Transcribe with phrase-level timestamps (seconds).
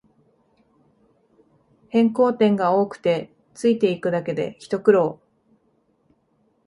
[1.89, 5.19] 変更点が多くてついていくだけでひと苦労